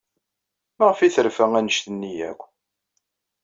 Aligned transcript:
Maɣef 0.77 0.99
ay 0.99 1.11
terfa 1.15 1.45
anect-nni 1.57 2.11
akk? 2.29 2.41